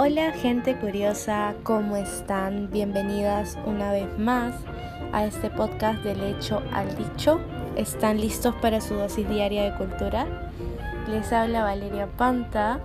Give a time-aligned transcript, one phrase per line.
[0.00, 2.70] Hola gente curiosa, ¿cómo están?
[2.70, 4.54] Bienvenidas una vez más
[5.12, 7.40] a este podcast del hecho al dicho.
[7.74, 10.52] ¿Están listos para su dosis diaria de cultura?
[11.08, 12.78] Les habla Valeria Panta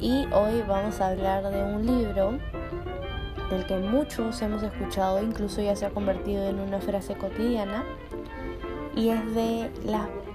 [0.00, 2.38] y hoy vamos a hablar de un libro
[3.50, 7.84] del que muchos hemos escuchado, incluso ya se ha convertido en una frase cotidiana,
[8.96, 9.70] y es de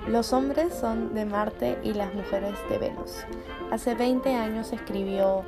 [0.08, 3.26] Los hombres son de Marte y las mujeres de Venus.
[3.72, 5.44] Hace 20 años escribió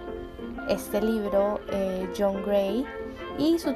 [0.71, 2.85] este libro eh, John Gray
[3.37, 3.73] y su,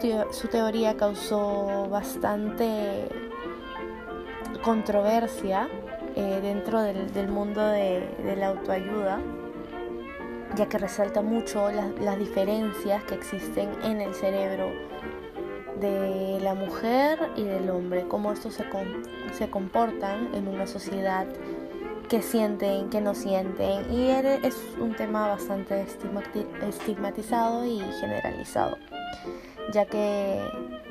[0.47, 3.09] teoría causó bastante
[4.63, 5.67] controversia
[6.15, 9.19] eh, dentro del, mundo de, la autoayuda,
[10.55, 14.71] ya que resalta mucho las, diferencias que existen en el cerebro
[15.81, 18.63] de la mujer y del hombre, cómo estos se,
[19.33, 21.27] se comportan en una sociedad
[22.07, 23.91] que sienten, que no sienten.
[23.93, 25.85] Y es un tema bastante
[26.67, 28.77] estigmatizado y generalizado,
[29.71, 30.41] ya que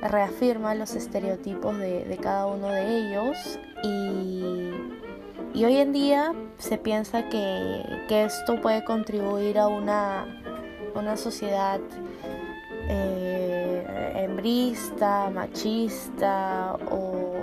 [0.02, 7.82] reafirma los estereotipos de, cada uno de ellos y, hoy en día se piensa que,
[8.08, 10.40] esto puede contribuir a una,
[10.94, 11.80] una sociedad
[12.88, 17.33] eh, hembrista, machista o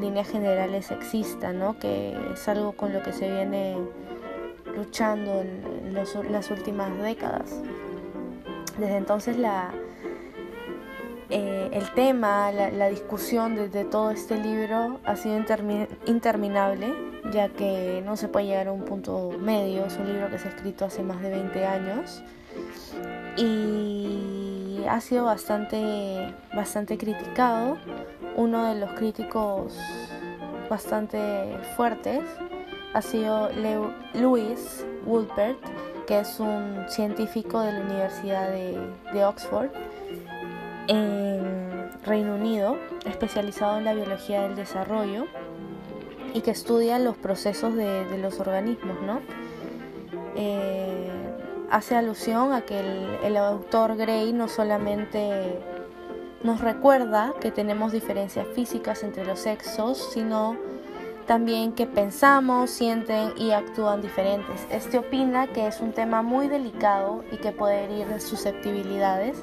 [0.00, 1.78] líneas generales sexista, ¿no?
[1.78, 3.76] que es algo con lo que se viene
[4.76, 7.60] luchando en las últimas décadas.
[8.78, 9.72] Desde entonces la,
[11.30, 15.36] eh, el tema, la, discusión de, todo este libro ha sido
[16.06, 16.94] interminable,
[17.32, 20.48] ya que no se puede llegar a un punto medio, es un libro que se
[20.48, 22.22] ha escrito hace más de 20 años
[23.36, 27.76] y ha sido bastante, bastante criticado
[28.38, 29.76] uno de los críticos
[30.70, 32.22] bastante fuertes
[32.94, 33.50] ha sido
[34.14, 35.58] Louis Woolpert,
[36.06, 39.70] que es un científico de la Universidad de, Oxford
[40.86, 45.26] en Reino Unido, especializado en la biología del desarrollo
[46.32, 49.20] y que estudia los procesos de, los organismos, ¿no?
[50.36, 51.10] Eh,
[51.72, 55.58] hace alusión a que el, el autor Gray no solamente
[56.42, 60.56] nos recuerda que tenemos diferencias físicas entre los sexos, sino
[61.26, 64.66] también que pensamos, sienten y actúan diferentes.
[64.70, 69.36] Este opina que es un tema muy delicado y que puede herir susceptibilidades.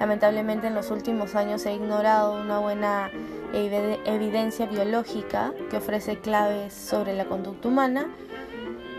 [0.00, 3.10] Lamentablemente en los últimos años se ha ignorado una buena
[3.52, 8.08] evidencia biológica que ofrece claves sobre la conducta humana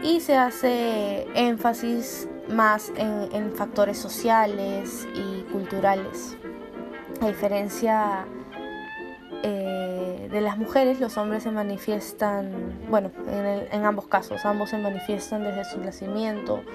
[0.02, 6.38] y se hace énfasis más en factores sociales y culturales.
[7.24, 8.26] A diferencia
[9.44, 13.12] eh, de las mujeres, los hombres se manifiestan, bueno,
[13.72, 16.66] en, ambos casos, ambos se manifiestan desde su nacimiento.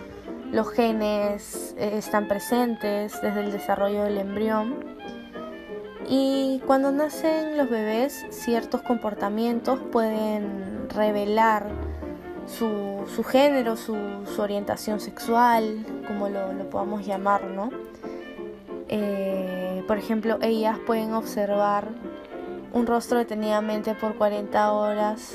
[0.50, 4.76] Los genes eh, están presentes desde el desarrollo del embrión.
[6.08, 11.68] Y cuando nacen los bebés, ciertos comportamientos pueden revelar
[12.46, 13.94] su, género, su,
[14.38, 17.68] orientación sexual, como lo, lo podamos llamar, ¿no?
[18.88, 19.57] Eh,
[19.88, 21.88] por ejemplo, ellas pueden observar
[22.74, 25.34] un rostro detenidamente por 40 horas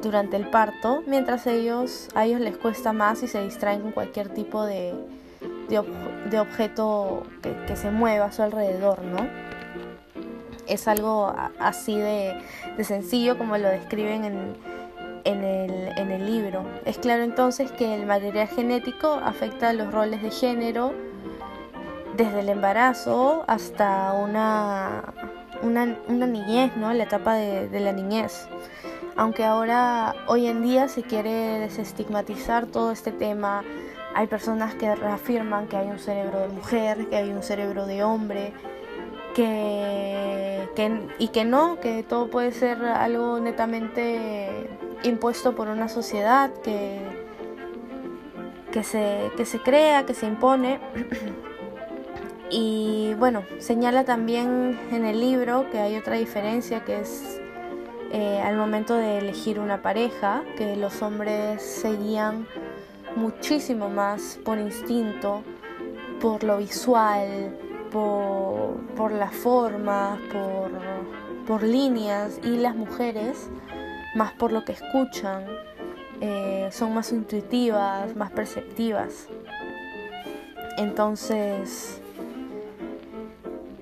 [0.00, 4.28] durante el parto, mientras ellos, a ellos les cuesta más y se distraen con cualquier
[4.28, 4.94] tipo de,
[5.68, 7.24] de, objeto
[7.66, 9.26] que, se mueva a su alrededor, ¿no?
[10.68, 12.40] Es algo así de,
[12.84, 14.56] sencillo como lo describen en,
[15.24, 16.64] en, el, en el libro.
[16.84, 20.92] Es claro entonces que el material genético afecta a los roles de género,
[22.16, 25.12] desde el embarazo hasta una,
[25.62, 26.92] una, niñez, ¿no?
[26.92, 28.48] La etapa de, la niñez.
[29.16, 33.62] Aunque ahora, hoy en día, se quiere desestigmatizar todo este tema,
[34.14, 38.02] hay personas que reafirman que hay un cerebro de mujer, que hay un cerebro de
[38.04, 38.52] hombre,
[39.34, 40.68] que,
[41.18, 44.68] y que no, que todo puede ser algo netamente
[45.02, 47.00] impuesto por una sociedad que,
[48.72, 50.80] que, se, que se crea, que se impone.
[52.56, 57.40] Y bueno, señala también en el libro que hay otra diferencia que es
[58.12, 62.46] eh, al momento de elegir una pareja, que los hombres seguían
[63.16, 65.42] muchísimo más por instinto,
[66.20, 67.58] por lo visual,
[67.90, 70.70] por, la forma, por,
[71.44, 73.50] por, líneas, y las mujeres
[74.14, 75.44] más por lo que escuchan,
[76.20, 79.26] eh, son más intuitivas, más perceptivas.
[80.78, 82.00] Entonces,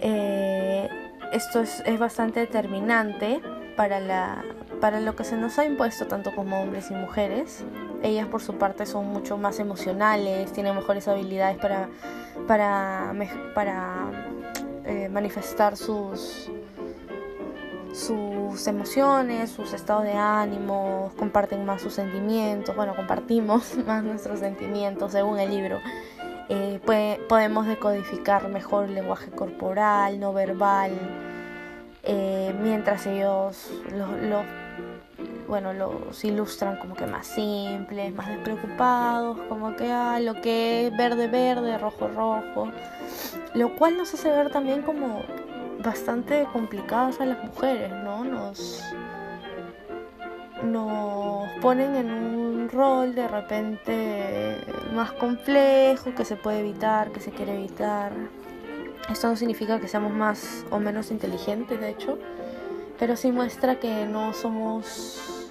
[0.02, 0.88] eh,
[1.32, 3.40] esto es, bastante determinante
[3.76, 4.44] para, la,
[4.80, 7.64] para lo que se nos ha impuesto tanto como hombres y mujeres
[8.02, 11.88] ellas por su parte son mucho más emocionales, tienen mejores habilidades para,
[12.46, 14.10] para,
[14.84, 16.50] eh, manifestar sus,
[17.92, 25.12] sus emociones, sus estados de ánimo, comparten más sus sentimientos, bueno, compartimos más nuestros sentimientos
[25.12, 25.78] según el libro.
[26.48, 26.80] Eh,
[27.28, 30.92] podemos decodificar mejor el lenguaje corporal, no verbal,
[32.02, 34.44] eh, mientras ellos los,
[35.46, 40.96] bueno, los ilustran como que más simples, más despreocupados, como que ah, lo que es
[40.96, 42.70] verde, verde, rojo, rojo,
[43.54, 45.22] lo cual nos hace ver también como
[45.82, 48.24] bastante complicadas a las mujeres, ¿no?
[48.24, 48.82] Nos,
[50.64, 54.58] nos ponen en un rol de repente
[54.94, 58.12] más complejo que se puede evitar, que se quiere evitar.
[59.10, 62.18] Esto no significa que seamos más o menos inteligentes, de hecho,
[62.98, 65.50] pero sí muestra que no somos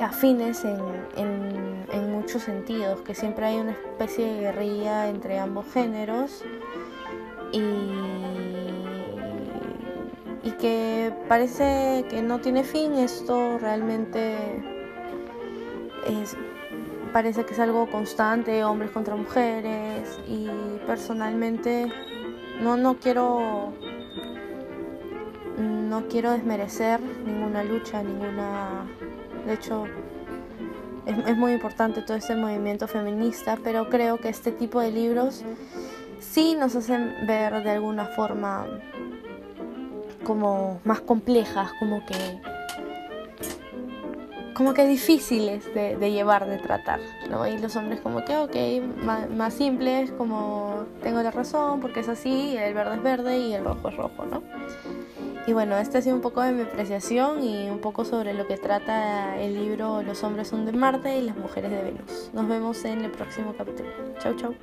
[0.00, 0.80] afines en,
[1.16, 6.42] en, en muchos sentidos, que siempre hay una especie de guerrilla entre ambos géneros
[7.52, 7.60] y,
[10.42, 12.94] y que parece que no tiene fin.
[12.94, 14.36] Esto realmente
[16.06, 16.36] es,
[17.12, 20.48] parece que es algo constante, hombres contra mujeres y
[20.86, 21.92] personalmente
[22.62, 23.72] no, no quiero
[25.58, 28.86] no quiero desmerecer ninguna lucha, ninguna...
[29.44, 29.86] De hecho,
[31.04, 35.42] es, es, muy importante todo este movimiento feminista, pero creo que este tipo de libros
[36.20, 38.66] sí nos hacen ver de alguna forma
[40.24, 42.40] como más complejas, como que
[44.60, 47.00] como que difíciles de, llevar, de tratar,
[47.30, 47.46] ¿no?
[47.46, 48.54] Y los hombres como que, ok,
[49.02, 53.54] más, más, simples, como tengo la razón, porque es así, el verde es verde y
[53.54, 54.42] el rojo es rojo, ¿no?
[55.46, 58.46] Y bueno, este ha sido un poco de mi apreciación y un poco sobre lo
[58.46, 62.30] que trata el libro Los hombres son de Marte y las mujeres de Venus.
[62.34, 63.88] Nos vemos en el próximo capítulo.
[64.18, 64.54] Chau, chau.